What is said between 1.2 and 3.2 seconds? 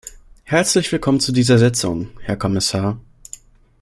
dieser Sitzung, Herr Kommissar!